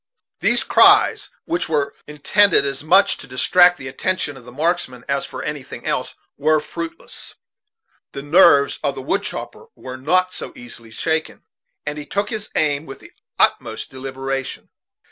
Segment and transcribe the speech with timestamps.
[0.39, 5.27] These cries, which were intended as much to distract the attention of the marksman as
[5.27, 7.35] for anything else, were fruitless.
[8.13, 11.43] The nerves of the wood chopper were not so easily shaken,
[11.85, 14.69] and he took his aim with the utmost deliberation.